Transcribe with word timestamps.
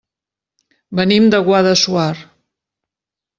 Venim 0.99 1.27
de 1.35 1.41
Guadassuar. 1.49 2.09